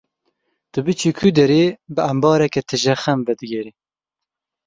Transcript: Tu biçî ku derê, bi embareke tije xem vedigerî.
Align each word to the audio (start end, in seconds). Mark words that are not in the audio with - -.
Tu 0.71 0.79
biçî 0.85 1.11
ku 1.17 1.29
derê, 1.37 1.65
bi 1.95 2.01
embareke 2.11 2.61
tije 2.69 2.93
xem 3.03 3.19
vedigerî. 3.27 3.71